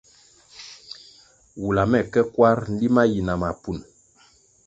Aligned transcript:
Wula 1.61 1.83
me 1.91 1.99
ke 2.11 2.21
kwar 2.33 2.57
nlima 2.71 3.03
yi 3.11 3.19
na 3.27 3.33
mapun. 3.41 3.77